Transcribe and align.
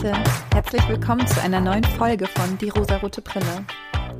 Leute, 0.00 0.16
herzlich 0.52 0.88
willkommen 0.88 1.26
zu 1.26 1.42
einer 1.42 1.60
neuen 1.60 1.82
Folge 1.82 2.28
von 2.28 2.56
Die 2.58 2.68
rosarote 2.68 3.20
Brille. 3.20 3.64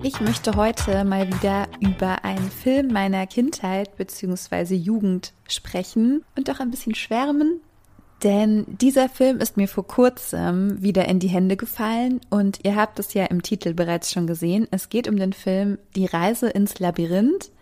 Ich 0.03 0.21
möchte 0.21 0.57
heute 0.57 1.05
mal 1.05 1.29
wieder 1.29 1.69
über 1.79 2.25
einen 2.25 2.51
Film 2.51 2.89
meiner 2.89 3.29
Kindheit 3.29 3.97
bzw. 3.97 4.75
Jugend 4.75 5.33
sprechen 5.47 6.25
und 6.37 6.51
auch 6.51 6.59
ein 6.59 6.73
bisschen 6.73 6.97
schwärmen, 6.97 7.61
denn 8.25 8.65
dieser 8.67 9.09
Film 9.09 9.39
ist 9.39 9.57
mir 9.57 9.69
vor 9.69 9.87
kurzem 9.87 10.83
wieder 10.83 11.07
in 11.07 11.21
die 11.21 11.29
Hände 11.29 11.57
gefallen 11.57 12.23
und 12.29 12.59
ihr 12.65 12.75
habt 12.75 12.99
es 12.99 13.15
ja 13.15 13.27
im 13.27 13.43
Titel 13.43 13.73
bereits 13.73 14.11
schon 14.11 14.27
gesehen. 14.27 14.67
Es 14.73 14.89
geht 14.89 15.07
um 15.07 15.17
den 15.17 15.33
Film 15.33 15.79
Die 15.95 16.07
Reise 16.07 16.49
ins 16.49 16.81
Labyrinth. 16.81 17.53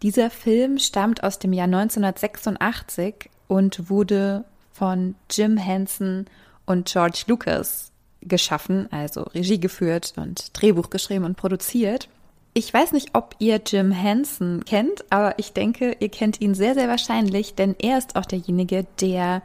Dieser 0.00 0.30
Film 0.30 0.78
stammt 0.78 1.22
aus 1.22 1.38
dem 1.38 1.52
Jahr 1.52 1.66
1986 1.66 3.28
und 3.48 3.90
wurde 3.90 4.46
von 4.72 5.14
Jim 5.30 5.58
Henson 5.58 6.24
und 6.70 6.90
George 6.90 7.24
Lucas 7.26 7.90
geschaffen, 8.22 8.88
also 8.92 9.22
Regie 9.34 9.58
geführt 9.58 10.14
und 10.16 10.50
Drehbuch 10.52 10.90
geschrieben 10.90 11.24
und 11.24 11.36
produziert. 11.36 12.08
Ich 12.54 12.72
weiß 12.72 12.92
nicht, 12.92 13.10
ob 13.14 13.34
ihr 13.38 13.60
Jim 13.64 13.92
Henson 13.92 14.64
kennt, 14.64 15.04
aber 15.10 15.38
ich 15.38 15.52
denke, 15.52 15.96
ihr 16.00 16.08
kennt 16.08 16.40
ihn 16.40 16.54
sehr, 16.54 16.74
sehr 16.74 16.88
wahrscheinlich, 16.88 17.54
denn 17.54 17.74
er 17.78 17.98
ist 17.98 18.16
auch 18.16 18.26
derjenige, 18.26 18.86
der 19.00 19.42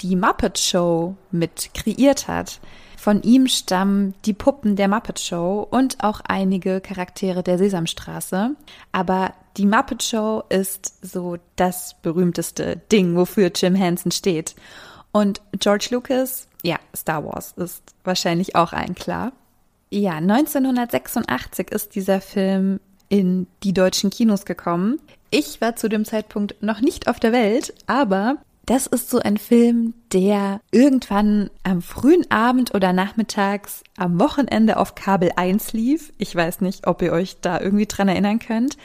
die 0.00 0.16
Muppet 0.16 0.58
Show 0.58 1.16
mit 1.30 1.70
kreiert 1.74 2.28
hat. 2.28 2.60
Von 2.96 3.22
ihm 3.22 3.46
stammen 3.46 4.14
die 4.24 4.32
Puppen 4.32 4.76
der 4.76 4.88
Muppet 4.88 5.20
Show 5.20 5.66
und 5.70 6.04
auch 6.04 6.20
einige 6.24 6.80
Charaktere 6.80 7.42
der 7.42 7.56
Sesamstraße. 7.56 8.56
Aber 8.92 9.32
die 9.56 9.66
Muppet 9.66 10.02
Show 10.02 10.42
ist 10.48 10.94
so 11.02 11.38
das 11.56 11.96
berühmteste 12.02 12.80
Ding, 12.92 13.16
wofür 13.16 13.50
Jim 13.54 13.74
Henson 13.74 14.12
steht. 14.12 14.54
Und 15.12 15.40
George 15.58 15.88
Lucas, 15.90 16.46
ja, 16.62 16.76
Star 16.94 17.24
Wars 17.24 17.52
ist 17.56 17.82
wahrscheinlich 18.04 18.54
auch 18.54 18.72
ein 18.72 18.94
klar. 18.94 19.32
Ja, 19.90 20.16
1986 20.16 21.70
ist 21.70 21.94
dieser 21.94 22.20
Film 22.20 22.80
in 23.08 23.48
die 23.64 23.72
deutschen 23.72 24.10
Kinos 24.10 24.44
gekommen. 24.44 25.00
Ich 25.30 25.60
war 25.60 25.76
zu 25.76 25.88
dem 25.88 26.04
Zeitpunkt 26.04 26.62
noch 26.62 26.80
nicht 26.80 27.08
auf 27.08 27.18
der 27.18 27.32
Welt, 27.32 27.74
aber 27.86 28.36
das 28.66 28.86
ist 28.86 29.10
so 29.10 29.18
ein 29.18 29.36
Film, 29.36 29.94
der 30.12 30.60
irgendwann 30.70 31.50
am 31.64 31.82
frühen 31.82 32.30
Abend 32.30 32.72
oder 32.72 32.92
nachmittags 32.92 33.82
am 33.96 34.20
Wochenende 34.20 34.76
auf 34.76 34.94
Kabel 34.94 35.32
1 35.34 35.72
lief. 35.72 36.12
Ich 36.18 36.34
weiß 36.36 36.60
nicht, 36.60 36.86
ob 36.86 37.02
ihr 37.02 37.12
euch 37.12 37.40
da 37.40 37.60
irgendwie 37.60 37.86
dran 37.86 38.08
erinnern 38.08 38.38
könnt. 38.38 38.76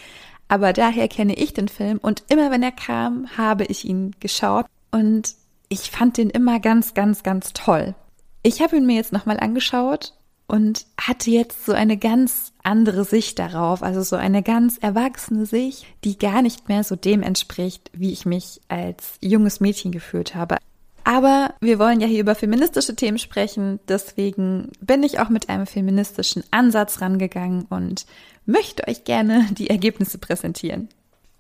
Aber 0.48 0.74
daher 0.74 1.08
kenne 1.08 1.36
ich 1.36 1.54
den 1.54 1.68
Film 1.68 2.00
und 2.00 2.24
immer 2.30 2.50
wenn 2.50 2.64
er 2.64 2.72
kam, 2.72 3.28
habe 3.38 3.66
ich 3.66 3.86
ihn 3.86 4.16
geschaut 4.20 4.66
und 4.90 5.36
ich 5.70 5.92
fand 5.92 6.18
den 6.18 6.30
immer 6.30 6.60
ganz, 6.60 6.94
ganz, 6.94 7.24
ganz 7.24 7.54
toll. 7.54 7.96
Ich 8.44 8.62
habe 8.62 8.78
ihn 8.78 8.86
mir 8.86 8.96
jetzt 8.96 9.14
nochmal 9.14 9.40
angeschaut 9.40 10.14
und 10.48 10.86
hatte 11.00 11.32
jetzt 11.32 11.66
so 11.66 11.74
eine 11.74 11.98
ganz 11.98 12.54
andere 12.64 13.04
Sicht 13.04 13.40
darauf, 13.40 13.82
also 13.82 14.04
so 14.04 14.16
eine 14.16 14.44
ganz 14.44 14.78
erwachsene 14.78 15.46
Sicht, 15.46 15.86
die 16.04 16.18
gar 16.18 16.42
nicht 16.42 16.70
mehr 16.70 16.84
so 16.84 16.96
dem 16.96 17.24
entspricht, 17.24 17.90
wie 17.94 18.12
ich 18.12 18.26
mich 18.26 18.62
als 18.68 19.18
junges 19.22 19.60
Mädchen 19.60 19.92
gefühlt 19.92 20.36
habe. 20.36 20.58
Aber 21.04 21.54
wir 21.62 21.78
wollen 21.78 22.02
ja 22.02 22.08
hier 22.08 22.20
über 22.20 22.34
feministische 22.34 22.96
Themen 22.96 23.20
sprechen, 23.20 23.80
deswegen 23.88 24.72
bin 24.82 25.04
ich 25.04 25.20
auch 25.20 25.30
mit 25.30 25.50
einem 25.50 25.68
feministischen 25.68 26.44
Ansatz 26.50 27.00
rangegangen 27.00 27.66
und 27.70 28.06
möchte 28.46 28.88
euch 28.88 29.04
gerne 29.04 29.48
die 29.52 29.70
Ergebnisse 29.70 30.18
präsentieren. 30.18 30.90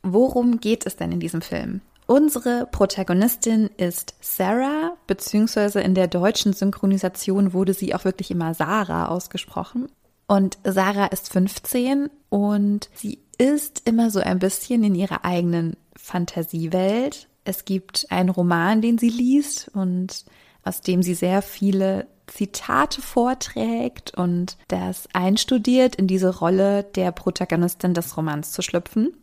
Worum 0.03 0.59
geht 0.59 0.85
es 0.85 0.95
denn 0.95 1.11
in 1.11 1.19
diesem 1.19 1.41
Film? 1.41 1.81
Unsere 2.07 2.67
Protagonistin 2.71 3.69
ist 3.77 4.13
Sarah, 4.21 4.95
beziehungsweise 5.07 5.81
in 5.81 5.95
der 5.95 6.07
deutschen 6.07 6.53
Synchronisation 6.53 7.53
wurde 7.53 7.73
sie 7.73 7.95
auch 7.95 8.05
wirklich 8.05 8.29
immer 8.29 8.53
Sarah 8.53 9.07
ausgesprochen. 9.07 9.87
Und 10.27 10.57
Sarah 10.63 11.07
ist 11.07 11.31
15 11.31 12.09
und 12.29 12.89
sie 12.93 13.19
ist 13.37 13.81
immer 13.85 14.11
so 14.11 14.19
ein 14.19 14.39
bisschen 14.39 14.83
in 14.83 14.95
ihrer 14.95 15.25
eigenen 15.25 15.77
Fantasiewelt. 15.95 17.27
Es 17.43 17.65
gibt 17.65 18.07
einen 18.09 18.29
Roman, 18.29 18.81
den 18.81 18.97
sie 18.97 19.09
liest 19.09 19.69
und 19.73 20.25
aus 20.63 20.81
dem 20.81 21.03
sie 21.03 21.15
sehr 21.15 21.41
viele 21.41 22.07
Zitate 22.27 23.01
vorträgt 23.01 24.15
und 24.15 24.57
das 24.67 25.07
einstudiert, 25.13 25.95
in 25.95 26.07
diese 26.07 26.39
Rolle 26.39 26.83
der 26.83 27.11
Protagonistin 27.11 27.93
des 27.93 28.17
Romans 28.17 28.51
zu 28.51 28.61
schlüpfen. 28.61 29.15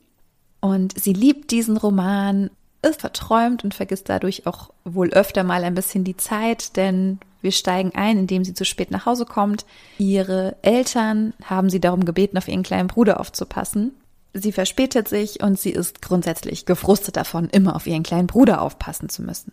Und 0.61 0.99
sie 0.99 1.13
liebt 1.13 1.51
diesen 1.51 1.77
Roman 1.77 2.51
ist 2.83 3.01
verträumt 3.01 3.65
und 3.65 3.75
vergisst 3.75 4.09
dadurch 4.09 4.47
auch 4.47 4.71
wohl 4.85 5.11
öfter 5.11 5.45
mal 5.45 5.65
ein 5.65 5.75
bisschen 5.75 6.05
die 6.05 6.17
Zeit, 6.17 6.77
denn 6.77 7.19
wir 7.41 7.53
steigen 7.53 7.93
ein, 7.95 8.19
indem 8.19 8.45
sie 8.45 8.55
zu 8.55 8.65
spät 8.65 8.91
nach 8.91 9.07
Hause 9.07 9.25
kommt. 9.25 9.65
Ihre 9.99 10.57
Eltern 10.63 11.35
haben 11.45 11.71
sie 11.71 11.81
darum 11.81 12.05
gebeten, 12.05 12.39
auf 12.39 12.49
ihren 12.49 12.63
kleinen 12.63 12.89
Bruder 12.89 13.21
aufzupassen. 13.21 13.93
Sie 14.35 14.53
verspätet 14.53 15.09
sich 15.09 15.43
und 15.43 15.59
sie 15.59 15.71
ist 15.71 16.03
grundsätzlich 16.03 16.67
gefrustet 16.67 17.17
davon, 17.17 17.49
immer 17.51 17.77
auf 17.77 17.87
ihren 17.87 18.03
kleinen 18.03 18.27
Bruder 18.27 18.63
aufpassen 18.63 19.09
zu 19.09 19.23
müssen. 19.23 19.53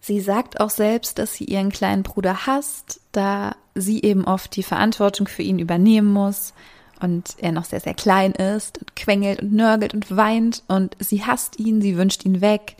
Sie 0.00 0.20
sagt 0.20 0.60
auch 0.60 0.70
selbst, 0.70 1.18
dass 1.18 1.34
sie 1.34 1.44
ihren 1.44 1.70
kleinen 1.70 2.02
Bruder 2.02 2.46
hasst, 2.46 3.00
da 3.12 3.54
sie 3.74 4.02
eben 4.02 4.24
oft 4.24 4.56
die 4.56 4.64
Verantwortung 4.64 5.28
für 5.28 5.42
ihn 5.42 5.60
übernehmen 5.60 6.12
muss 6.12 6.54
und 7.02 7.34
er 7.38 7.52
noch 7.52 7.64
sehr, 7.64 7.80
sehr 7.80 7.94
klein 7.94 8.32
ist 8.32 8.78
und 8.78 8.96
quengelt 8.96 9.42
und 9.42 9.52
nörgelt 9.52 9.94
und 9.94 10.16
weint 10.16 10.62
und 10.68 10.96
sie 10.98 11.24
hasst 11.24 11.58
ihn, 11.58 11.82
sie 11.82 11.96
wünscht 11.96 12.24
ihn 12.24 12.40
weg. 12.40 12.76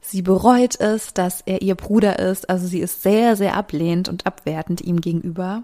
Sie 0.00 0.22
bereut 0.22 0.80
es, 0.80 1.14
dass 1.14 1.42
er 1.42 1.62
ihr 1.62 1.76
Bruder 1.76 2.18
ist, 2.18 2.50
also 2.50 2.66
sie 2.66 2.80
ist 2.80 3.02
sehr, 3.02 3.36
sehr 3.36 3.54
ablehnend 3.54 4.08
und 4.08 4.26
abwertend 4.26 4.80
ihm 4.80 5.00
gegenüber. 5.00 5.62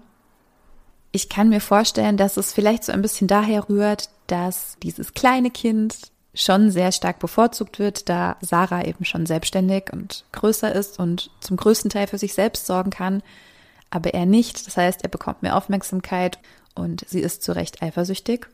Ich 1.11 1.27
kann 1.27 1.49
mir 1.49 1.59
vorstellen, 1.59 2.17
dass 2.17 2.37
es 2.37 2.53
vielleicht 2.53 2.83
so 2.83 2.91
ein 2.91 3.01
bisschen 3.01 3.27
daher 3.27 3.67
rührt, 3.67 4.09
dass 4.27 4.77
dieses 4.81 5.13
kleine 5.13 5.49
Kind 5.49 6.11
schon 6.33 6.71
sehr 6.71 6.91
stark 6.91 7.19
bevorzugt 7.19 7.79
wird, 7.79 8.07
da 8.07 8.37
Sarah 8.41 8.85
eben 8.85 9.03
schon 9.03 9.25
selbstständig 9.25 9.91
und 9.91 10.25
größer 10.31 10.73
ist 10.73 10.99
und 10.99 11.31
zum 11.41 11.57
größten 11.57 11.89
Teil 11.89 12.07
für 12.07 12.17
sich 12.17 12.33
selbst 12.33 12.65
sorgen 12.65 12.91
kann, 12.91 13.23
aber 13.89 14.13
er 14.13 14.25
nicht. 14.25 14.67
Das 14.67 14.77
heißt, 14.77 15.03
er 15.03 15.09
bekommt 15.09 15.41
mehr 15.41 15.57
Aufmerksamkeit 15.57 16.37
und 16.75 17.05
sie 17.07 17.19
ist 17.19 17.43
zu 17.43 17.53
Recht 17.53 17.81
eifersüchtig. 17.81 18.47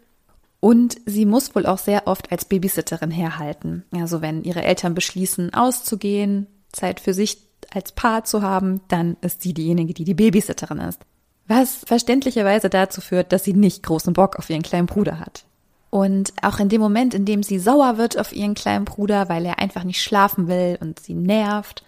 Und 0.59 0.97
sie 1.05 1.25
muss 1.25 1.55
wohl 1.55 1.65
auch 1.65 1.77
sehr 1.77 2.07
oft 2.07 2.31
als 2.31 2.45
Babysitterin 2.45 3.11
herhalten. 3.11 3.83
Also 3.91 4.21
wenn 4.21 4.43
ihre 4.43 4.63
Eltern 4.63 4.95
beschließen, 4.95 5.53
auszugehen, 5.53 6.47
Zeit 6.71 6.99
für 6.99 7.13
sich 7.13 7.37
als 7.71 7.91
Paar 7.91 8.23
zu 8.23 8.41
haben, 8.41 8.81
dann 8.87 9.17
ist 9.21 9.41
sie 9.41 9.53
diejenige, 9.53 9.93
die 9.93 10.05
die 10.05 10.15
Babysitterin 10.15 10.79
ist. 10.79 11.01
Was 11.47 11.83
verständlicherweise 11.85 12.69
dazu 12.69 13.01
führt, 13.01 13.31
dass 13.31 13.43
sie 13.43 13.53
nicht 13.53 13.83
großen 13.83 14.13
Bock 14.13 14.37
auf 14.37 14.49
ihren 14.49 14.63
kleinen 14.63 14.87
Bruder 14.87 15.19
hat. 15.19 15.45
Und 15.91 16.33
auch 16.41 16.59
in 16.59 16.69
dem 16.69 16.81
Moment, 16.81 17.13
in 17.13 17.25
dem 17.25 17.43
sie 17.43 17.59
sauer 17.59 17.97
wird 17.97 18.17
auf 18.17 18.33
ihren 18.33 18.55
kleinen 18.55 18.85
Bruder, 18.85 19.29
weil 19.29 19.45
er 19.45 19.59
einfach 19.59 19.83
nicht 19.83 20.01
schlafen 20.01 20.47
will 20.47 20.77
und 20.81 20.99
sie 20.99 21.13
nervt, 21.13 21.83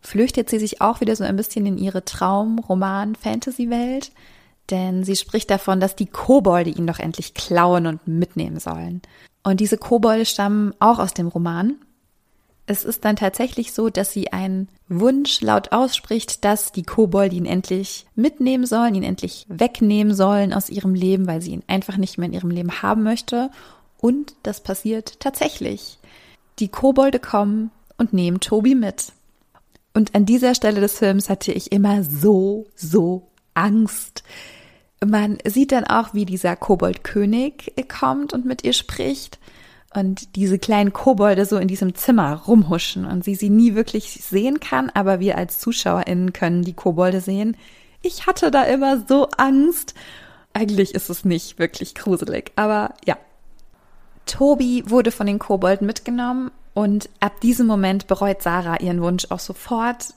flüchtet 0.00 0.50
sie 0.50 0.58
sich 0.58 0.80
auch 0.80 1.00
wieder 1.00 1.14
so 1.14 1.22
ein 1.24 1.36
bisschen 1.36 1.64
in 1.64 1.78
ihre 1.78 2.04
Traum-Roman-Fantasy-Welt 2.04 4.10
denn 4.70 5.04
sie 5.04 5.16
spricht 5.16 5.50
davon, 5.50 5.80
dass 5.80 5.96
die 5.96 6.06
Kobolde 6.06 6.70
ihn 6.70 6.86
doch 6.86 6.98
endlich 6.98 7.34
klauen 7.34 7.86
und 7.86 8.06
mitnehmen 8.06 8.58
sollen. 8.58 9.02
Und 9.42 9.60
diese 9.60 9.78
Kobolde 9.78 10.24
stammen 10.24 10.74
auch 10.78 10.98
aus 10.98 11.14
dem 11.14 11.28
Roman. 11.28 11.76
Es 12.66 12.84
ist 12.84 13.04
dann 13.04 13.16
tatsächlich 13.16 13.72
so, 13.72 13.90
dass 13.90 14.12
sie 14.12 14.32
einen 14.32 14.68
Wunsch 14.88 15.40
laut 15.40 15.72
ausspricht, 15.72 16.44
dass 16.44 16.70
die 16.70 16.84
Kobolde 16.84 17.34
ihn 17.34 17.44
endlich 17.44 18.06
mitnehmen 18.14 18.66
sollen, 18.66 18.94
ihn 18.94 19.02
endlich 19.02 19.46
wegnehmen 19.48 20.14
sollen 20.14 20.52
aus 20.52 20.70
ihrem 20.70 20.94
Leben, 20.94 21.26
weil 21.26 21.42
sie 21.42 21.50
ihn 21.50 21.64
einfach 21.66 21.96
nicht 21.96 22.18
mehr 22.18 22.28
in 22.28 22.34
ihrem 22.34 22.50
Leben 22.50 22.82
haben 22.82 23.02
möchte. 23.02 23.50
Und 23.98 24.34
das 24.44 24.62
passiert 24.62 25.18
tatsächlich. 25.18 25.98
Die 26.60 26.68
Kobolde 26.68 27.18
kommen 27.18 27.72
und 27.98 28.12
nehmen 28.12 28.38
Tobi 28.38 28.74
mit. 28.74 29.12
Und 29.94 30.14
an 30.14 30.24
dieser 30.24 30.54
Stelle 30.54 30.80
des 30.80 30.98
Films 30.98 31.28
hatte 31.28 31.52
ich 31.52 31.72
immer 31.72 32.02
so, 32.04 32.66
so 32.74 33.28
Angst. 33.54 34.22
Man 35.04 35.38
sieht 35.44 35.72
dann 35.72 35.84
auch, 35.84 36.14
wie 36.14 36.24
dieser 36.24 36.56
Koboldkönig 36.56 37.72
kommt 37.88 38.32
und 38.32 38.44
mit 38.44 38.64
ihr 38.64 38.72
spricht 38.72 39.38
und 39.94 40.36
diese 40.36 40.58
kleinen 40.58 40.92
Kobolde 40.92 41.44
so 41.44 41.58
in 41.58 41.68
diesem 41.68 41.94
Zimmer 41.94 42.34
rumhuschen 42.46 43.04
und 43.04 43.24
sie 43.24 43.34
sie 43.34 43.50
nie 43.50 43.74
wirklich 43.74 44.12
sehen 44.22 44.60
kann, 44.60 44.90
aber 44.94 45.20
wir 45.20 45.36
als 45.36 45.58
ZuschauerInnen 45.58 46.32
können 46.32 46.62
die 46.62 46.72
Kobolde 46.72 47.20
sehen. 47.20 47.56
Ich 48.00 48.26
hatte 48.26 48.50
da 48.50 48.64
immer 48.64 49.04
so 49.06 49.28
Angst. 49.36 49.94
Eigentlich 50.54 50.94
ist 50.94 51.10
es 51.10 51.24
nicht 51.24 51.58
wirklich 51.58 51.94
gruselig, 51.94 52.52
aber 52.56 52.94
ja. 53.04 53.16
Tobi 54.24 54.84
wurde 54.86 55.10
von 55.10 55.26
den 55.26 55.40
Kobolden 55.40 55.86
mitgenommen 55.86 56.52
und 56.74 57.08
ab 57.20 57.40
diesem 57.40 57.66
Moment 57.66 58.06
bereut 58.06 58.40
Sarah 58.40 58.76
ihren 58.78 59.02
Wunsch 59.02 59.26
auch 59.30 59.40
sofort, 59.40 60.14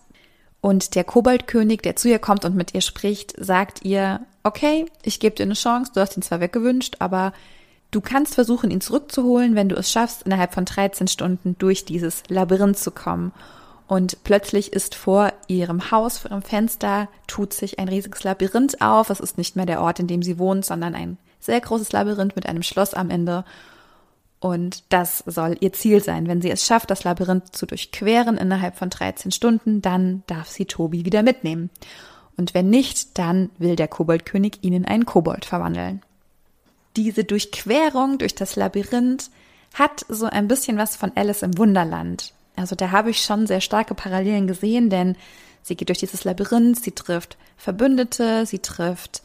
und 0.66 0.96
der 0.96 1.04
Koboldkönig, 1.04 1.84
der 1.84 1.96
zu 1.96 2.10
ihr 2.10 2.18
kommt 2.18 2.44
und 2.44 2.56
mit 2.56 2.74
ihr 2.74 2.82
spricht, 2.82 3.36
sagt 3.38 3.86
ihr, 3.86 4.22
okay, 4.42 4.88
ich 5.04 5.20
gebe 5.20 5.36
dir 5.36 5.44
eine 5.44 5.54
Chance, 5.54 5.92
du 5.94 6.02
hast 6.02 6.18
ihn 6.18 6.24
zwar 6.24 6.40
weggewünscht, 6.40 6.96
aber 6.98 7.34
du 7.92 8.02
kannst 8.02 8.34
versuchen, 8.34 8.72
ihn 8.72 8.82
zurückzuholen, 8.82 9.54
wenn 9.54 9.70
du 9.70 9.76
es 9.76 9.92
schaffst, 9.92 10.24
innerhalb 10.24 10.56
von 10.56 10.66
13 10.66 11.08
Stunden 11.08 11.56
durch 11.60 11.86
dieses 11.86 12.24
Labyrinth 12.30 12.80
zu 12.80 12.90
kommen. 12.90 13.32
und 13.86 14.24
plötzlich 14.24 14.74
ist 14.74 14.96
vor 14.96 15.32
ihrem 15.48 15.92
Haus, 15.92 16.18
vor 16.18 16.32
ihrem 16.32 16.42
Fenster, 16.42 17.10
tut 17.28 17.54
sich 17.54 17.78
ein 17.78 17.88
riesiges 17.88 18.24
Labyrinth 18.24 18.82
auf. 18.82 19.12
Es 19.12 19.20
ist 19.20 19.38
nicht 19.38 19.56
mehr 19.56 19.68
der 19.68 19.82
Ort, 19.82 20.00
in 20.00 20.08
dem 20.08 20.24
sie 20.24 20.40
wohnt, 20.40 20.66
sondern 20.66 20.96
ein 20.96 21.20
sehr 21.40 21.62
großes 21.62 21.92
Labyrinth 21.92 22.36
mit 22.36 22.48
einem 22.48 22.64
Schloss 22.64 22.96
am 22.96 23.12
Ende. 23.12 23.46
Und 24.46 24.84
das 24.90 25.24
soll 25.26 25.58
ihr 25.60 25.74
Ziel 25.74 26.04
sein. 26.04 26.28
Wenn 26.28 26.40
sie 26.40 26.52
es 26.52 26.68
schafft, 26.68 26.92
das 26.92 27.04
Labyrinth 27.04 27.56
zu 27.56 27.66
durchqueren 27.66 28.38
innerhalb 28.38 28.76
von 28.76 28.92
13 28.92 29.32
Stunden, 29.32 29.82
dann 29.82 30.22
darf 30.28 30.50
sie 30.50 30.66
Tobi 30.66 31.04
wieder 31.04 31.24
mitnehmen. 31.24 31.72
Und 32.38 32.54
wenn 32.54 32.70
nicht, 32.70 33.18
dann 33.18 33.50
will 33.58 33.76
der 33.76 33.88
Koboldkönig 33.88 34.60
ihn 34.62 34.74
in 34.74 34.86
einen 34.86 35.08
Kobold 35.08 35.46
verwandeln. 35.46 36.04
Diese 36.96 37.24
Durchquerung 37.24 38.20
durch 38.20 38.36
das 38.36 38.56
Labyrinth 38.56 39.32
hat 39.74 40.06
so 40.10 40.28
ein 40.28 40.48
bisschen 40.48 40.78
was 40.78 40.96
von 40.96 41.12
Alice 41.16 41.42
im 41.42 41.58
Wunderland. 41.58 42.36
Also 42.56 42.76
da 42.76 42.92
habe 42.92 43.10
ich 43.10 43.24
schon 43.24 43.48
sehr 43.48 43.62
starke 43.62 43.96
Parallelen 43.96 44.46
gesehen, 44.46 44.92
denn 44.92 45.18
sie 45.64 45.76
geht 45.76 45.90
durch 45.90 45.98
dieses 45.98 46.24
Labyrinth, 46.24 46.84
sie 46.84 46.92
trifft 46.92 47.36
Verbündete, 47.58 48.46
sie 48.46 48.60
trifft 48.60 49.24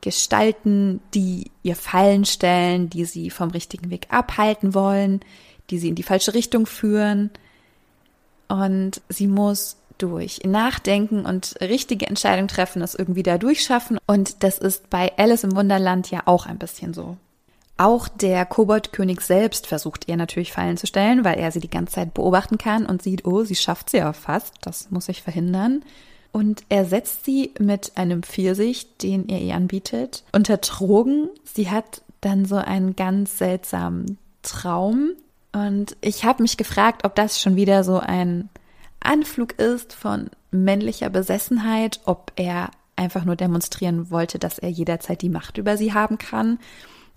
Gestalten, 0.00 1.00
die 1.14 1.50
ihr 1.62 1.76
Fallen 1.76 2.24
stellen, 2.24 2.90
die 2.90 3.04
sie 3.04 3.30
vom 3.30 3.50
richtigen 3.50 3.90
Weg 3.90 4.06
abhalten 4.10 4.74
wollen, 4.74 5.20
die 5.70 5.78
sie 5.78 5.88
in 5.88 5.94
die 5.94 6.02
falsche 6.02 6.34
Richtung 6.34 6.66
führen. 6.66 7.30
Und 8.48 9.00
sie 9.08 9.26
muss 9.26 9.76
durch 9.98 10.40
Nachdenken 10.44 11.24
und 11.24 11.56
richtige 11.60 12.06
Entscheidungen 12.06 12.48
treffen, 12.48 12.82
es 12.82 12.94
irgendwie 12.94 13.22
da 13.22 13.38
durchschaffen. 13.38 13.98
Und 14.06 14.42
das 14.42 14.58
ist 14.58 14.90
bei 14.90 15.12
Alice 15.16 15.44
im 15.44 15.56
Wunderland 15.56 16.10
ja 16.10 16.22
auch 16.26 16.46
ein 16.46 16.58
bisschen 16.58 16.94
so. 16.94 17.16
Auch 17.78 18.08
der 18.08 18.46
Koboldkönig 18.46 19.20
selbst 19.20 19.66
versucht 19.66 20.08
ihr 20.08 20.16
natürlich 20.16 20.52
Fallen 20.52 20.78
zu 20.78 20.86
stellen, 20.86 21.24
weil 21.24 21.38
er 21.38 21.52
sie 21.52 21.60
die 21.60 21.70
ganze 21.70 21.94
Zeit 21.94 22.14
beobachten 22.14 22.56
kann 22.56 22.86
und 22.86 23.02
sieht, 23.02 23.26
oh, 23.26 23.44
sie 23.44 23.54
schafft 23.54 23.90
sie 23.90 23.98
ja 23.98 24.12
fast, 24.14 24.54
das 24.62 24.90
muss 24.90 25.08
ich 25.10 25.22
verhindern. 25.22 25.82
Und 26.32 26.64
er 26.68 26.84
setzt 26.84 27.24
sie 27.24 27.52
mit 27.58 27.92
einem 27.96 28.22
Pfirsich, 28.22 28.96
den 28.98 29.28
er 29.28 29.40
ihr 29.40 29.54
anbietet, 29.54 30.24
unter 30.32 30.58
Drogen. 30.58 31.28
Sie 31.44 31.70
hat 31.70 32.02
dann 32.20 32.44
so 32.44 32.56
einen 32.56 32.96
ganz 32.96 33.38
seltsamen 33.38 34.18
Traum. 34.42 35.10
Und 35.52 35.96
ich 36.00 36.24
habe 36.24 36.42
mich 36.42 36.56
gefragt, 36.56 37.04
ob 37.04 37.14
das 37.14 37.40
schon 37.40 37.56
wieder 37.56 37.84
so 37.84 37.98
ein 37.98 38.48
Anflug 39.00 39.58
ist 39.58 39.92
von 39.92 40.30
männlicher 40.50 41.10
Besessenheit, 41.10 42.00
ob 42.04 42.32
er 42.36 42.70
einfach 42.96 43.24
nur 43.24 43.36
demonstrieren 43.36 44.10
wollte, 44.10 44.38
dass 44.38 44.58
er 44.58 44.68
jederzeit 44.68 45.22
die 45.22 45.28
Macht 45.28 45.58
über 45.58 45.76
sie 45.76 45.92
haben 45.92 46.18
kann 46.18 46.58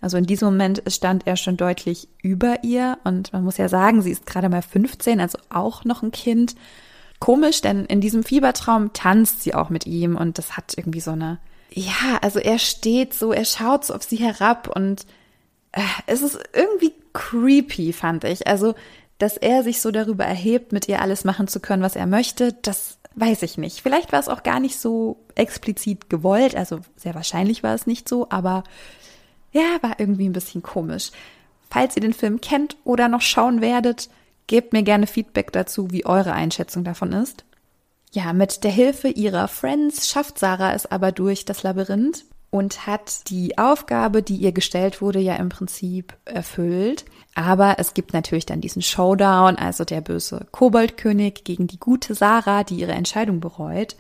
also 0.02 0.18
in 0.18 0.26
diesem 0.26 0.48
Moment 0.48 0.82
stand 0.88 1.28
er 1.28 1.36
schon 1.36 1.58
deutlich 1.58 2.08
über 2.22 2.64
ihr 2.64 2.98
und 3.04 3.34
man 3.34 3.44
muss 3.44 3.58
ja 3.58 3.68
sagen, 3.68 4.02
sie 4.02 4.12
ist 4.12 4.26
gerade 4.26 4.50
mal 4.50 4.62
15, 4.62 5.20
also 5.20 5.38
auch 5.50 5.84
noch 5.84 6.04
ein 6.04 6.12
Kind. 6.12 6.56
Komisch, 7.20 7.62
denn 7.62 7.86
in 7.86 8.02
diesem 8.02 8.24
Fiebertraum 8.24 8.94
tanzt 8.94 9.44
sie 9.44 9.54
auch 9.54 9.70
mit 9.70 9.86
ihm 9.86 10.16
und 10.16 10.38
das 10.38 10.56
hat 10.56 10.74
irgendwie 10.78 11.02
so 11.02 11.12
eine, 11.12 11.40
ja, 11.72 12.18
also 12.22 12.40
er 12.40 12.60
steht 12.60 13.14
so, 13.14 13.34
er 13.34 13.46
schaut 13.46 13.86
so 13.86 13.94
auf 13.94 14.04
sie 14.04 14.18
herab 14.18 14.74
und 14.74 15.06
äh, 15.72 15.82
es 16.08 16.22
ist 16.22 16.40
irgendwie 16.54 16.94
creepy, 17.14 17.94
fand 17.94 18.24
ich. 18.24 18.48
Also, 18.48 18.76
dass 19.18 19.38
er 19.38 19.64
sich 19.64 19.82
so 19.82 19.92
darüber 19.92 20.24
erhebt, 20.24 20.72
mit 20.72 20.88
ihr 20.88 21.02
alles 21.02 21.26
machen 21.26 21.48
zu 21.48 21.60
können, 21.60 21.84
was 21.84 21.96
er 21.96 22.06
möchte, 22.06 22.54
das 22.54 22.98
weiß 23.16 23.44
ich 23.44 23.58
nicht. 23.58 23.82
Vielleicht 23.82 24.12
war 24.12 24.20
es 24.20 24.30
auch 24.30 24.44
gar 24.44 24.60
nicht 24.60 24.80
so 24.80 25.18
explizit 25.36 26.10
gewollt, 26.10 26.56
also 26.56 26.80
sehr 26.96 27.16
wahrscheinlich 27.16 27.64
war 27.64 27.76
es 27.76 27.86
nicht 27.86 28.08
so, 28.08 28.28
aber 28.30 28.64
ja, 29.52 29.78
war 29.82 30.00
irgendwie 30.00 30.30
ein 30.30 30.34
bisschen 30.34 30.64
komisch. 30.64 31.12
Falls 31.70 31.96
ihr 31.96 32.02
den 32.02 32.14
Film 32.14 32.40
kennt 32.40 32.78
oder 32.84 33.10
noch 33.10 33.22
schauen 33.22 33.62
werdet, 33.62 34.10
gebt 34.50 34.74
mir 34.74 34.84
gerne 34.84 35.08
Feedback 35.08 35.54
dazu, 35.54 35.92
wie 35.92 36.06
eure 36.06 36.34
Einschätzung 36.34 36.84
davon 36.84 37.14
ist. 37.14 37.46
Ja, 38.12 38.34
mit 38.34 38.64
der 38.64 38.72
Hilfe 38.72 39.08
ihrer 39.08 39.48
Friends 39.48 40.10
schafft 40.10 40.40
Sarah 40.40 40.74
es 40.74 40.86
aber 40.88 41.12
durch 41.14 41.46
das 41.46 41.64
Labyrinth 41.64 42.26
und 42.50 42.88
hat 42.88 43.30
die 43.30 43.60
Aufgabe, 43.60 44.24
die 44.24 44.38
ihr 44.38 44.52
gestellt 44.52 45.02
wurde, 45.02 45.20
ja 45.20 45.36
im 45.36 45.50
Prinzip 45.50 46.16
erfüllt. 46.26 47.06
Aber 47.36 47.76
es 47.78 47.94
gibt 47.94 48.12
natürlich 48.14 48.48
dann 48.48 48.60
diesen 48.60 48.82
Showdown, 48.82 49.56
also 49.56 49.86
der 49.86 50.02
böse 50.02 50.48
Koboldkönig 50.52 51.44
gegen 51.44 51.68
die 51.68 51.80
gute 51.80 52.16
Sarah, 52.16 52.64
die 52.64 52.80
ihre 52.80 52.94
Entscheidung 52.94 53.40
bereut. 53.40 53.96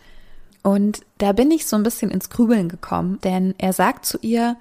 Und 0.63 1.01
da 1.19 1.31
bin 1.31 1.51
ich 1.51 1.67
so 1.67 1.75
ein 1.75 1.83
bisschen 1.83 2.09
ins 2.09 2.31
Grübeln 2.31 2.69
gekommen, 2.69 3.19
denn 3.23 3.53
er 3.59 3.73
sagt 3.73 4.05
zu 4.05 4.17
ihr, 4.21 4.57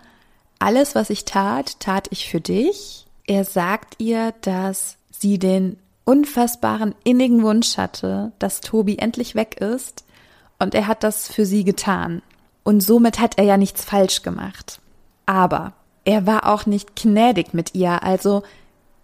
alles, 0.58 0.94
was 0.94 1.08
ich 1.08 1.24
tat, 1.24 1.80
tat 1.80 2.08
ich 2.10 2.28
für 2.28 2.42
dich. 2.42 3.06
Er 3.26 3.44
sagt 3.44 3.94
ihr, 3.98 4.34
dass 4.42 4.98
sie 5.20 5.38
den 5.38 5.78
unfassbaren 6.04 6.94
innigen 7.04 7.42
Wunsch 7.42 7.76
hatte, 7.76 8.32
dass 8.38 8.60
Tobi 8.60 8.96
endlich 8.96 9.34
weg 9.34 9.60
ist. 9.60 10.04
Und 10.58 10.74
er 10.74 10.86
hat 10.86 11.02
das 11.02 11.28
für 11.28 11.44
sie 11.44 11.64
getan. 11.64 12.22
Und 12.64 12.80
somit 12.80 13.20
hat 13.20 13.38
er 13.38 13.44
ja 13.44 13.56
nichts 13.56 13.84
falsch 13.84 14.22
gemacht. 14.22 14.80
Aber 15.26 15.74
er 16.04 16.26
war 16.26 16.46
auch 16.48 16.66
nicht 16.66 16.96
gnädig 16.96 17.52
mit 17.52 17.74
ihr. 17.74 18.02
Also 18.02 18.42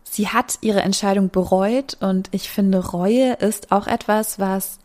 sie 0.02 0.28
hat 0.28 0.58
ihre 0.62 0.82
Entscheidung 0.82 1.28
bereut. 1.28 1.98
Und 2.00 2.28
ich 2.30 2.48
finde, 2.48 2.78
Reue 2.86 3.34
ist 3.34 3.70
auch 3.70 3.86
etwas, 3.86 4.38
was 4.38 4.78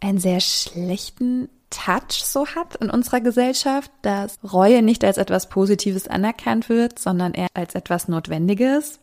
einen 0.00 0.18
sehr 0.18 0.40
schlechten 0.40 1.48
Touch 1.70 2.22
so 2.22 2.46
hat 2.46 2.76
in 2.76 2.90
unserer 2.90 3.20
Gesellschaft, 3.20 3.90
dass 4.02 4.36
Reue 4.44 4.82
nicht 4.82 5.04
als 5.04 5.16
etwas 5.16 5.48
Positives 5.48 6.06
anerkannt 6.06 6.68
wird, 6.68 6.98
sondern 6.98 7.32
eher 7.32 7.48
als 7.54 7.74
etwas 7.74 8.06
Notwendiges. 8.06 9.00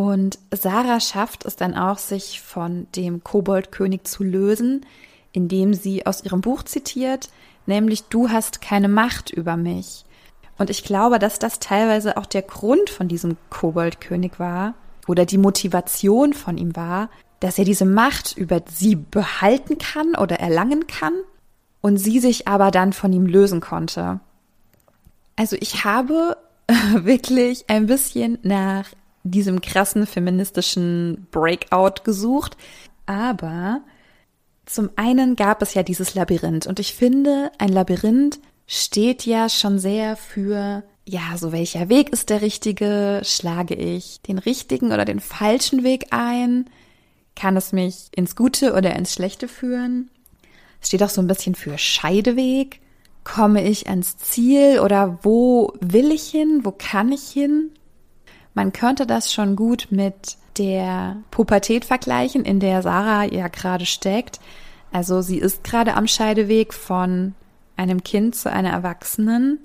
Und 0.00 0.38
Sarah 0.50 0.98
schafft 0.98 1.44
es 1.44 1.56
dann 1.56 1.74
auch, 1.74 1.98
sich 1.98 2.40
von 2.40 2.86
dem 2.96 3.22
Koboldkönig 3.22 4.04
zu 4.04 4.24
lösen, 4.24 4.86
indem 5.32 5.74
sie 5.74 6.06
aus 6.06 6.24
ihrem 6.24 6.40
Buch 6.40 6.62
zitiert, 6.62 7.28
nämlich 7.66 8.04
Du 8.04 8.30
hast 8.30 8.62
keine 8.62 8.88
Macht 8.88 9.28
über 9.28 9.58
mich. 9.58 10.06
Und 10.56 10.70
ich 10.70 10.84
glaube, 10.84 11.18
dass 11.18 11.38
das 11.38 11.58
teilweise 11.58 12.16
auch 12.16 12.24
der 12.24 12.40
Grund 12.40 12.88
von 12.88 13.08
diesem 13.08 13.36
Koboldkönig 13.50 14.38
war 14.38 14.72
oder 15.06 15.26
die 15.26 15.36
Motivation 15.36 16.32
von 16.32 16.56
ihm 16.56 16.74
war, 16.74 17.10
dass 17.40 17.58
er 17.58 17.66
diese 17.66 17.84
Macht 17.84 18.34
über 18.38 18.62
sie 18.72 18.96
behalten 18.96 19.76
kann 19.76 20.14
oder 20.14 20.40
erlangen 20.40 20.86
kann 20.86 21.12
und 21.82 21.98
sie 21.98 22.20
sich 22.20 22.48
aber 22.48 22.70
dann 22.70 22.94
von 22.94 23.12
ihm 23.12 23.26
lösen 23.26 23.60
konnte. 23.60 24.20
Also 25.36 25.58
ich 25.60 25.84
habe 25.84 26.38
wirklich 26.94 27.66
ein 27.68 27.84
bisschen 27.84 28.38
nach 28.40 28.86
diesem 29.22 29.60
krassen 29.60 30.06
feministischen 30.06 31.26
Breakout 31.30 32.02
gesucht, 32.04 32.56
aber 33.06 33.82
zum 34.66 34.90
einen 34.96 35.36
gab 35.36 35.62
es 35.62 35.74
ja 35.74 35.82
dieses 35.82 36.14
Labyrinth 36.14 36.66
und 36.66 36.78
ich 36.78 36.94
finde, 36.94 37.50
ein 37.58 37.70
Labyrinth 37.70 38.38
steht 38.66 39.26
ja 39.26 39.48
schon 39.48 39.78
sehr 39.78 40.16
für 40.16 40.84
ja, 41.10 41.36
so 41.36 41.50
welcher 41.50 41.88
Weg 41.88 42.10
ist 42.10 42.30
der 42.30 42.40
richtige? 42.40 43.22
Schlage 43.24 43.74
ich 43.74 44.20
den 44.22 44.38
richtigen 44.38 44.92
oder 44.92 45.04
den 45.04 45.18
falschen 45.18 45.82
Weg 45.82 46.06
ein? 46.10 46.70
Kann 47.34 47.56
es 47.56 47.72
mich 47.72 48.10
ins 48.14 48.36
Gute 48.36 48.74
oder 48.74 48.94
ins 48.94 49.12
Schlechte 49.12 49.48
führen? 49.48 50.08
Es 50.80 50.88
steht 50.88 51.02
auch 51.02 51.08
so 51.08 51.20
ein 51.20 51.26
bisschen 51.26 51.56
für 51.56 51.78
Scheideweg. 51.78 52.80
Komme 53.24 53.66
ich 53.68 53.88
ans 53.88 54.18
Ziel 54.18 54.78
oder 54.80 55.18
wo 55.22 55.72
will 55.80 56.12
ich 56.12 56.30
hin? 56.30 56.60
Wo 56.62 56.70
kann 56.70 57.10
ich 57.10 57.28
hin? 57.28 57.72
Man 58.54 58.72
könnte 58.72 59.06
das 59.06 59.32
schon 59.32 59.56
gut 59.56 59.88
mit 59.90 60.36
der 60.58 61.16
Pubertät 61.30 61.84
vergleichen, 61.84 62.44
in 62.44 62.60
der 62.60 62.82
Sarah 62.82 63.24
ja 63.24 63.48
gerade 63.48 63.86
steckt. 63.86 64.40
Also 64.92 65.22
sie 65.22 65.38
ist 65.38 65.64
gerade 65.64 65.94
am 65.94 66.06
Scheideweg 66.06 66.74
von 66.74 67.34
einem 67.76 68.02
Kind 68.02 68.34
zu 68.34 68.50
einer 68.50 68.70
Erwachsenen. 68.70 69.60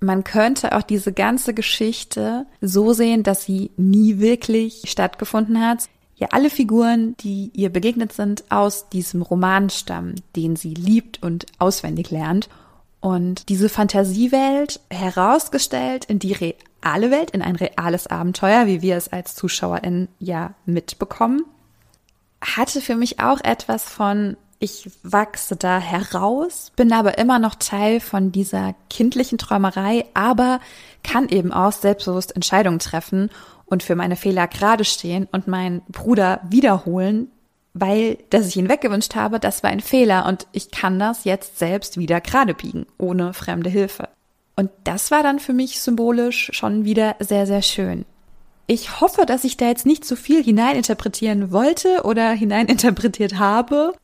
Man 0.00 0.24
könnte 0.24 0.76
auch 0.76 0.82
diese 0.82 1.12
ganze 1.12 1.54
Geschichte 1.54 2.46
so 2.60 2.92
sehen, 2.92 3.22
dass 3.22 3.44
sie 3.44 3.70
nie 3.76 4.18
wirklich 4.18 4.82
stattgefunden 4.86 5.60
hat 5.60 5.88
ja 6.20 6.28
alle 6.30 6.50
Figuren, 6.50 7.16
die 7.18 7.50
ihr 7.54 7.70
begegnet 7.70 8.12
sind, 8.12 8.44
aus 8.50 8.88
diesem 8.90 9.22
Roman 9.22 9.70
stammen, 9.70 10.20
den 10.36 10.54
sie 10.54 10.74
liebt 10.74 11.22
und 11.22 11.46
auswendig 11.58 12.10
lernt. 12.10 12.48
Und 13.00 13.48
diese 13.48 13.70
Fantasiewelt 13.70 14.80
herausgestellt 14.90 16.04
in 16.04 16.18
die 16.18 16.34
reale 16.82 17.10
Welt, 17.10 17.30
in 17.30 17.42
ein 17.42 17.56
reales 17.56 18.06
Abenteuer, 18.06 18.66
wie 18.66 18.82
wir 18.82 18.96
es 18.96 19.12
als 19.12 19.34
ZuschauerInnen 19.34 20.08
ja 20.18 20.54
mitbekommen, 20.66 21.44
hatte 22.40 22.80
für 22.80 22.96
mich 22.96 23.20
auch 23.20 23.40
etwas 23.42 23.84
von, 23.84 24.36
ich 24.58 24.90
wachse 25.02 25.56
da 25.56 25.78
heraus, 25.78 26.72
bin 26.76 26.92
aber 26.92 27.18
immer 27.18 27.38
noch 27.38 27.54
Teil 27.54 28.00
von 28.00 28.32
dieser 28.32 28.74
kindlichen 28.88 29.38
Träumerei, 29.38 30.06
aber 30.14 30.60
kann 31.02 31.28
eben 31.28 31.52
auch 31.52 31.72
selbstbewusst 31.72 32.34
Entscheidungen 32.34 32.78
treffen 32.78 33.30
und 33.66 33.82
für 33.82 33.96
meine 33.96 34.16
Fehler 34.16 34.48
gerade 34.48 34.84
stehen 34.84 35.28
und 35.32 35.48
meinen 35.48 35.82
Bruder 35.88 36.40
wiederholen, 36.48 37.28
weil, 37.72 38.18
dass 38.30 38.48
ich 38.48 38.56
ihn 38.56 38.68
weggewünscht 38.68 39.14
habe, 39.14 39.38
das 39.38 39.62
war 39.62 39.70
ein 39.70 39.80
Fehler 39.80 40.26
und 40.26 40.46
ich 40.52 40.70
kann 40.70 40.98
das 40.98 41.24
jetzt 41.24 41.58
selbst 41.58 41.98
wieder 41.98 42.20
gerade 42.20 42.52
biegen, 42.52 42.86
ohne 42.98 43.32
fremde 43.32 43.70
Hilfe. 43.70 44.08
Und 44.60 44.70
das 44.84 45.10
war 45.10 45.22
dann 45.22 45.38
für 45.38 45.54
mich 45.54 45.80
symbolisch 45.80 46.50
schon 46.52 46.84
wieder 46.84 47.16
sehr, 47.18 47.46
sehr 47.46 47.62
schön. 47.62 48.04
Ich 48.66 49.00
hoffe, 49.00 49.24
dass 49.24 49.44
ich 49.44 49.56
da 49.56 49.68
jetzt 49.68 49.86
nicht 49.86 50.04
zu 50.04 50.16
viel 50.16 50.44
hineininterpretieren 50.44 51.50
wollte 51.50 52.02
oder 52.04 52.30
hineininterpretiert 52.32 53.38
habe. 53.38 53.94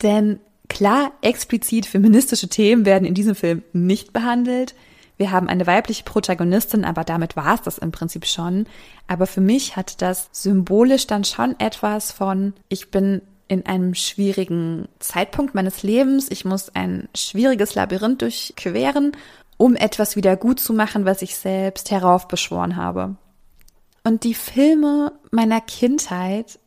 Denn 0.00 0.38
klar, 0.68 1.10
explizit 1.20 1.86
feministische 1.86 2.46
Themen 2.46 2.86
werden 2.86 3.04
in 3.04 3.14
diesem 3.14 3.34
Film 3.34 3.64
nicht 3.72 4.12
behandelt. 4.12 4.76
Wir 5.16 5.32
haben 5.32 5.48
eine 5.48 5.66
weibliche 5.66 6.04
Protagonistin, 6.04 6.84
aber 6.84 7.02
damit 7.02 7.34
war 7.34 7.56
es 7.56 7.62
das 7.62 7.78
im 7.78 7.90
Prinzip 7.90 8.24
schon. 8.24 8.66
Aber 9.08 9.26
für 9.26 9.40
mich 9.40 9.74
hat 9.74 10.00
das 10.00 10.28
symbolisch 10.30 11.08
dann 11.08 11.24
schon 11.24 11.58
etwas 11.58 12.12
von, 12.12 12.52
ich 12.68 12.92
bin 12.92 13.20
in 13.48 13.66
einem 13.66 13.96
schwierigen 13.96 14.86
Zeitpunkt 15.00 15.56
meines 15.56 15.82
Lebens, 15.82 16.30
ich 16.30 16.44
muss 16.44 16.70
ein 16.70 17.08
schwieriges 17.16 17.74
Labyrinth 17.74 18.22
durchqueren, 18.22 19.12
um 19.62 19.76
etwas 19.76 20.16
wieder 20.16 20.36
gut 20.36 20.58
zu 20.58 20.72
machen, 20.72 21.04
was 21.04 21.22
ich 21.22 21.36
selbst 21.36 21.92
heraufbeschworen 21.92 22.74
habe. 22.74 23.14
Und 24.02 24.24
die 24.24 24.34
Filme 24.34 25.12
meiner 25.30 25.60
Kindheit, 25.60 26.58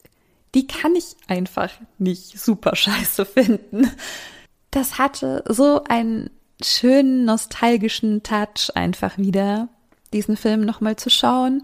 die 0.54 0.66
kann 0.66 0.96
ich 0.96 1.18
einfach 1.28 1.72
nicht 1.98 2.40
super 2.40 2.74
scheiße 2.74 3.26
finden. 3.26 3.92
Das 4.72 4.98
hatte 4.98 5.44
so 5.50 5.84
einen 5.84 6.30
schönen 6.64 7.26
nostalgischen 7.26 8.24
Touch 8.24 8.74
einfach 8.76 9.18
wieder, 9.18 9.68
diesen 10.14 10.38
Film 10.38 10.62
nochmal 10.62 10.96
zu 10.96 11.10
schauen 11.10 11.64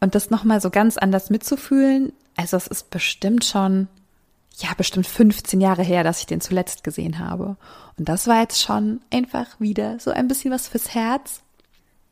und 0.00 0.14
das 0.14 0.30
nochmal 0.30 0.62
so 0.62 0.70
ganz 0.70 0.96
anders 0.96 1.28
mitzufühlen. 1.28 2.14
Also 2.34 2.56
es 2.56 2.66
ist 2.66 2.88
bestimmt 2.88 3.44
schon, 3.44 3.88
ja, 4.58 4.70
bestimmt 4.76 5.06
15 5.06 5.60
Jahre 5.60 5.82
her, 5.82 6.02
dass 6.02 6.20
ich 6.20 6.26
den 6.26 6.40
zuletzt 6.40 6.82
gesehen 6.82 7.18
habe. 7.18 7.56
Und 7.98 8.08
das 8.08 8.26
war 8.26 8.40
jetzt 8.40 8.60
schon 8.60 9.00
einfach 9.10 9.60
wieder 9.60 9.98
so 10.00 10.10
ein 10.10 10.28
bisschen 10.28 10.50
was 10.50 10.68
fürs 10.68 10.94
Herz. 10.94 11.42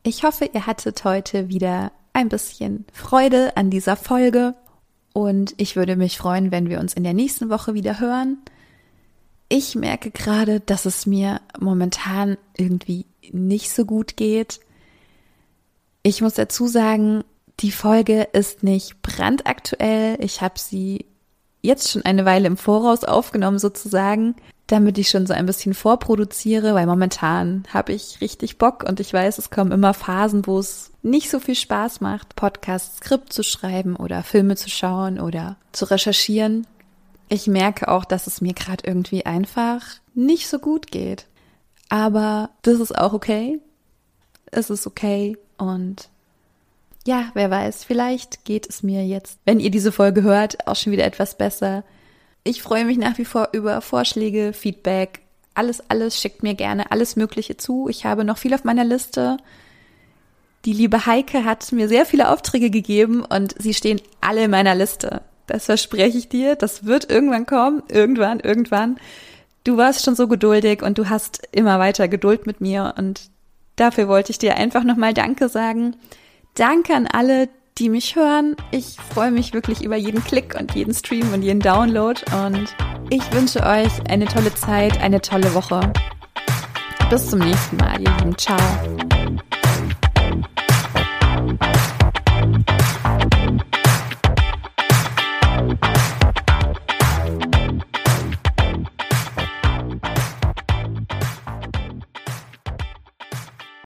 Ich 0.02 0.24
hoffe, 0.24 0.50
ihr 0.52 0.66
hattet 0.66 1.04
heute 1.04 1.48
wieder 1.48 1.90
ein 2.12 2.28
bisschen 2.28 2.84
Freude 2.92 3.56
an 3.56 3.70
dieser 3.70 3.96
Folge 3.96 4.54
und 5.14 5.54
ich 5.56 5.76
würde 5.76 5.96
mich 5.96 6.18
freuen, 6.18 6.50
wenn 6.50 6.68
wir 6.68 6.80
uns 6.80 6.92
in 6.92 7.04
der 7.04 7.14
nächsten 7.14 7.48
Woche 7.48 7.72
wieder 7.72 7.98
hören. 7.98 8.38
Ich 9.48 9.74
merke 9.74 10.10
gerade, 10.10 10.60
dass 10.60 10.84
es 10.84 11.06
mir 11.06 11.40
momentan 11.58 12.36
irgendwie 12.56 13.06
nicht 13.32 13.70
so 13.70 13.86
gut 13.86 14.16
geht. 14.16 14.60
Ich 16.02 16.20
muss 16.20 16.34
dazu 16.34 16.66
sagen, 16.66 17.24
die 17.60 17.70
Folge 17.70 18.28
ist 18.32 18.62
nicht 18.62 19.00
brandaktuell. 19.00 20.18
Ich 20.20 20.42
habe 20.42 20.58
sie 20.58 21.06
jetzt 21.64 21.90
schon 21.90 22.04
eine 22.04 22.24
Weile 22.24 22.46
im 22.46 22.56
Voraus 22.56 23.04
aufgenommen 23.04 23.58
sozusagen, 23.58 24.36
damit 24.66 24.96
ich 24.98 25.10
schon 25.10 25.26
so 25.26 25.34
ein 25.34 25.46
bisschen 25.46 25.74
vorproduziere, 25.74 26.74
weil 26.74 26.86
momentan 26.86 27.64
habe 27.72 27.92
ich 27.92 28.20
richtig 28.20 28.58
Bock 28.58 28.84
und 28.88 29.00
ich 29.00 29.12
weiß, 29.12 29.38
es 29.38 29.50
kommen 29.50 29.72
immer 29.72 29.92
Phasen, 29.94 30.46
wo 30.46 30.58
es 30.58 30.90
nicht 31.02 31.30
so 31.30 31.38
viel 31.38 31.54
Spaß 31.54 32.00
macht, 32.00 32.34
Podcast-Skript 32.36 33.32
zu 33.32 33.42
schreiben 33.42 33.96
oder 33.96 34.22
Filme 34.22 34.56
zu 34.56 34.70
schauen 34.70 35.20
oder 35.20 35.56
zu 35.72 35.90
recherchieren 35.90 36.66
ich 37.28 37.46
merke 37.46 37.88
auch, 37.88 38.04
dass 38.04 38.26
es 38.26 38.40
mir 38.40 38.54
gerade 38.54 38.86
irgendwie 38.86 39.26
einfach 39.26 39.82
nicht 40.14 40.48
so 40.48 40.58
gut 40.58 40.90
geht. 40.90 41.26
Aber 41.88 42.50
das 42.62 42.80
ist 42.80 42.96
auch 42.96 43.12
okay. 43.12 43.60
Es 44.50 44.70
ist 44.70 44.86
okay 44.86 45.36
und 45.58 46.08
ja, 47.06 47.30
wer 47.34 47.50
weiß, 47.50 47.84
vielleicht 47.84 48.44
geht 48.44 48.68
es 48.68 48.82
mir 48.82 49.04
jetzt, 49.06 49.38
wenn 49.44 49.60
ihr 49.60 49.70
diese 49.70 49.92
Folge 49.92 50.22
hört, 50.22 50.66
auch 50.66 50.76
schon 50.76 50.92
wieder 50.92 51.04
etwas 51.04 51.36
besser. 51.36 51.84
Ich 52.44 52.62
freue 52.62 52.84
mich 52.84 52.98
nach 52.98 53.18
wie 53.18 53.24
vor 53.24 53.50
über 53.52 53.80
Vorschläge, 53.80 54.52
Feedback, 54.52 55.20
alles, 55.54 55.82
alles 55.88 56.20
schickt 56.20 56.42
mir 56.42 56.54
gerne 56.54 56.90
alles 56.90 57.16
Mögliche 57.16 57.56
zu. 57.56 57.88
Ich 57.88 58.04
habe 58.04 58.24
noch 58.24 58.38
viel 58.38 58.54
auf 58.54 58.64
meiner 58.64 58.84
Liste. 58.84 59.36
Die 60.64 60.72
liebe 60.72 61.06
Heike 61.06 61.44
hat 61.44 61.70
mir 61.72 61.88
sehr 61.88 62.06
viele 62.06 62.30
Aufträge 62.30 62.70
gegeben 62.70 63.24
und 63.24 63.54
sie 63.58 63.74
stehen 63.74 64.00
alle 64.20 64.44
in 64.44 64.50
meiner 64.50 64.74
Liste. 64.74 65.22
Das 65.46 65.66
verspreche 65.66 66.18
ich 66.18 66.28
dir. 66.28 66.56
Das 66.56 66.84
wird 66.86 67.10
irgendwann 67.10 67.46
kommen. 67.46 67.82
Irgendwann, 67.88 68.40
irgendwann. 68.40 68.98
Du 69.62 69.76
warst 69.76 70.04
schon 70.04 70.16
so 70.16 70.26
geduldig 70.26 70.82
und 70.82 70.98
du 70.98 71.08
hast 71.08 71.42
immer 71.52 71.78
weiter 71.78 72.08
Geduld 72.08 72.46
mit 72.46 72.60
mir 72.60 72.94
und 72.98 73.30
dafür 73.76 74.08
wollte 74.08 74.30
ich 74.30 74.38
dir 74.38 74.56
einfach 74.56 74.84
nochmal 74.84 75.14
Danke 75.14 75.48
sagen. 75.48 75.96
Danke 76.54 76.94
an 76.94 77.08
alle, 77.08 77.48
die 77.78 77.88
mich 77.88 78.14
hören. 78.14 78.56
Ich 78.70 78.96
freue 79.12 79.32
mich 79.32 79.52
wirklich 79.52 79.82
über 79.82 79.96
jeden 79.96 80.22
Klick 80.22 80.54
und 80.58 80.74
jeden 80.74 80.94
Stream 80.94 81.32
und 81.32 81.42
jeden 81.42 81.60
Download 81.60 82.20
und 82.46 82.74
ich 83.10 83.32
wünsche 83.32 83.60
euch 83.60 83.92
eine 84.08 84.26
tolle 84.26 84.54
Zeit, 84.54 85.00
eine 85.00 85.20
tolle 85.20 85.52
Woche. 85.54 85.92
Bis 87.10 87.28
zum 87.28 87.40
nächsten 87.40 87.76
Mal, 87.76 88.00
ihr 88.00 88.10
Lieben. 88.18 88.38
Ciao. 88.38 88.58